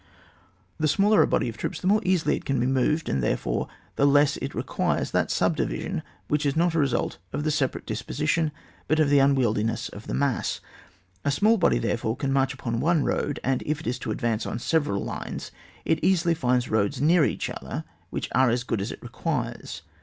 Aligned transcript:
The 0.79 0.87
smaller 0.87 1.21
a 1.21 1.27
body 1.27 1.47
of 1.47 1.57
troops 1.57 1.79
the 1.79 1.85
more 1.85 2.01
easily 2.03 2.35
it 2.35 2.43
can 2.43 2.59
be 2.59 2.65
moved, 2.65 3.07
and 3.07 3.21
therefore 3.21 3.67
the 3.97 4.07
less 4.07 4.35
it 4.37 4.55
requires 4.55 5.11
that 5.11 5.29
subdivision 5.29 6.01
which 6.27 6.43
is 6.43 6.55
not 6.55 6.73
a 6.73 6.79
result 6.79 7.19
of 7.31 7.43
the 7.43 7.51
separate 7.51 7.85
disposition, 7.85 8.51
but 8.87 8.99
of 8.99 9.11
the 9.11 9.19
unwieldiness 9.19 9.89
of 9.89 10.07
the 10.07 10.15
mass. 10.15 10.59
A 11.23 11.29
small 11.29 11.55
body, 11.57 11.77
therefore, 11.77 12.17
can 12.17 12.33
march 12.33 12.51
upon 12.51 12.79
one 12.79 13.03
road, 13.03 13.39
and 13.43 13.61
if 13.67 13.79
it 13.79 13.85
is 13.85 13.99
to 13.99 14.09
advance 14.09 14.47
on 14.47 14.57
several 14.57 15.03
lines 15.03 15.51
it 15.85 16.03
easily 16.03 16.33
finds 16.33 16.67
roads 16.71 16.99
near 16.99 17.23
each 17.23 17.47
other 17.47 17.83
which 18.09 18.27
are 18.33 18.49
as 18.49 18.63
good 18.63 18.81
as 18.81 18.91
it 18.91 19.03
requires. 19.03 19.83